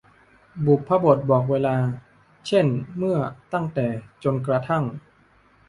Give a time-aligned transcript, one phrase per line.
[0.65, 1.75] บุพบทบอกเวลา
[2.47, 2.65] เช่น
[2.97, 3.17] เมื่อ
[3.53, 3.87] ตั้งแต่
[4.23, 4.83] จนกระทั่ง